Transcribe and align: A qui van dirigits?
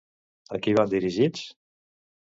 A 0.57 0.61
qui 0.63 0.73
van 0.79 0.91
dirigits? 0.95 1.47